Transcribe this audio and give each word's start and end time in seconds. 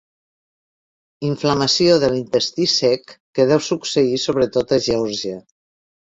Inflamació 1.27 1.97
de 2.03 2.07
l'intestí 2.13 2.65
cec 2.75 3.13
que 3.39 3.45
deu 3.51 3.61
succeir 3.65 4.17
sobretot 4.23 4.73
a 4.79 4.79
Geòrgia. 4.87 5.37